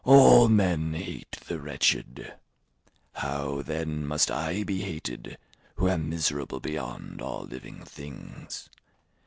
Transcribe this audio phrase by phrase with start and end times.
[0.03, 2.33] "All men hate the wretched;
[3.13, 5.37] how, then, must I be hated,
[5.75, 8.67] who am miserable beyond all living things!